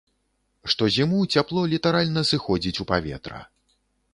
[0.73, 3.39] Штозіму цяпло літаральна сыходзіць у паветра.